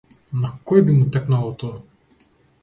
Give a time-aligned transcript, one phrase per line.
[0.45, 2.25] На кој би му текнало тоа?